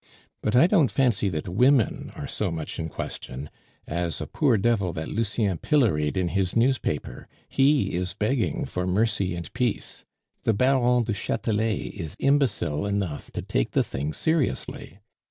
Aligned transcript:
But 0.41 0.55
I 0.55 0.65
don't 0.65 0.89
fancy 0.89 1.29
that 1.29 1.43
the 1.43 1.51
women 1.51 2.11
are 2.15 2.25
so 2.25 2.49
much 2.49 2.79
in 2.79 2.89
question 2.89 3.51
as 3.85 4.19
a 4.19 4.25
poor 4.25 4.57
devil 4.57 4.91
that 4.93 5.09
Lucien 5.09 5.59
pilloried 5.59 6.17
in 6.17 6.29
his 6.29 6.55
newspaper; 6.55 7.27
he 7.47 7.93
is 7.93 8.15
begging 8.15 8.65
for 8.65 8.87
mercy 8.87 9.35
and 9.35 9.53
peace. 9.53 10.03
The 10.43 10.55
Baron 10.55 11.03
du 11.03 11.13
Chatelet 11.13 11.93
is 11.93 12.15
imbecile 12.17 12.87
enough 12.87 13.29
to 13.33 13.43
take 13.43 13.73
the 13.73 13.83
thing 13.83 14.11
seriously. 14.11 14.97